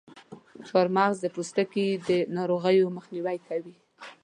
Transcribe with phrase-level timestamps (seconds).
[0.67, 3.75] چارمغز د پوستکي د ناروغیو مخنیوی کوي.